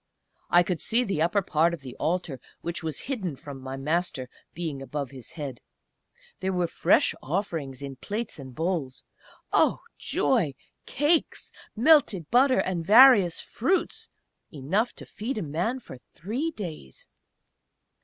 [0.49, 4.29] I could see the upper part of the altar which was hidden from my Master,
[4.51, 5.61] being above his head.
[6.39, 9.03] There were fresh offerings in plates and bowls
[9.53, 9.81] Oh!
[9.99, 10.55] joy!
[10.87, 14.09] Cakes, melted butter, and various fruits
[14.51, 17.05] enough to feed a man for three days!